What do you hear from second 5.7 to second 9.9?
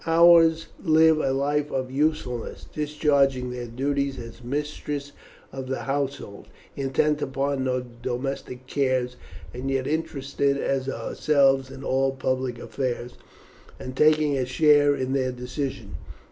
household, intent upon domestic cares, and yet